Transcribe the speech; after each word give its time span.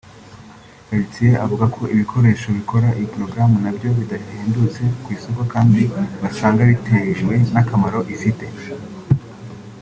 Heritier 0.89 1.33
avuga 1.45 1.65
ko 1.75 1.81
ibikoresho 1.93 2.47
bikora 2.57 2.87
iyi 2.97 3.07
porogaramu 3.13 3.57
na 3.63 3.71
byo 3.75 3.89
bidahendutse 3.99 4.81
ku 5.01 5.07
isoko 5.17 5.41
kandi 5.53 5.81
basanga 6.21 6.61
bitewe 6.71 7.35
n’akamaro 7.53 7.99
ifite 8.15 8.45